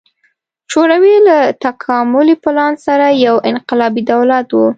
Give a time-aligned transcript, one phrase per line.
[0.71, 4.59] شوروي له تکاملي پلان سره یو انقلابي دولت و.